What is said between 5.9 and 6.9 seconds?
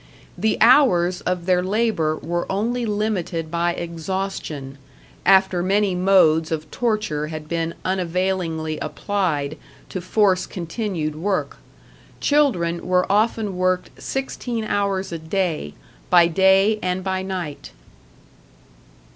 modes of